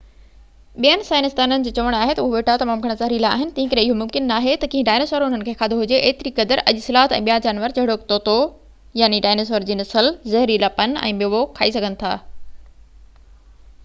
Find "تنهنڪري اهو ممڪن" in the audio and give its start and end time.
3.59-4.25